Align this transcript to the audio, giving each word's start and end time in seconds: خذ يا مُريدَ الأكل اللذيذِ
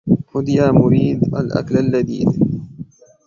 خذ 0.27 0.49
يا 0.49 0.71
مُريدَ 0.71 1.23
الأكل 1.35 1.77
اللذيذِ 1.77 2.39